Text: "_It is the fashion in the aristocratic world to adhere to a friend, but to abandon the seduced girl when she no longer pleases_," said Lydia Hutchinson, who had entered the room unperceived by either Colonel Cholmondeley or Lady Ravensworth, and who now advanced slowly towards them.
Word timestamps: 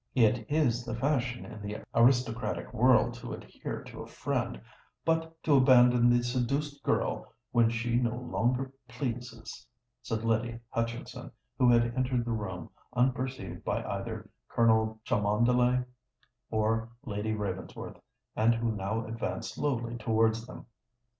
"_It 0.17 0.47
is 0.49 0.83
the 0.83 0.95
fashion 0.95 1.45
in 1.45 1.61
the 1.61 1.77
aristocratic 1.93 2.73
world 2.73 3.13
to 3.13 3.33
adhere 3.33 3.83
to 3.83 4.01
a 4.01 4.07
friend, 4.07 4.59
but 5.05 5.43
to 5.43 5.55
abandon 5.57 6.09
the 6.09 6.23
seduced 6.23 6.81
girl 6.81 7.31
when 7.51 7.69
she 7.69 7.97
no 7.97 8.15
longer 8.15 8.71
pleases_," 8.89 9.63
said 10.01 10.23
Lydia 10.25 10.59
Hutchinson, 10.71 11.29
who 11.59 11.69
had 11.69 11.93
entered 11.95 12.25
the 12.25 12.31
room 12.31 12.71
unperceived 12.93 13.63
by 13.63 13.83
either 13.83 14.27
Colonel 14.49 14.99
Cholmondeley 15.05 15.85
or 16.49 16.89
Lady 17.05 17.35
Ravensworth, 17.35 18.01
and 18.35 18.55
who 18.55 18.71
now 18.71 19.05
advanced 19.05 19.53
slowly 19.53 19.97
towards 19.97 20.47
them. 20.47 20.65